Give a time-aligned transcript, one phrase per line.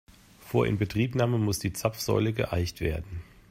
[0.39, 3.21] Vor Inbetriebnahme muss die Zapfsäule geeicht werden.